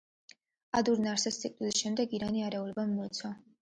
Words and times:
ადურ 0.79 1.03
ნარსეს 1.05 1.39
სიკვდილის 1.45 1.79
შემდეგ 1.85 2.19
ირანი 2.21 2.47
არეულობამ 2.51 3.01
მოიცვა. 3.01 3.37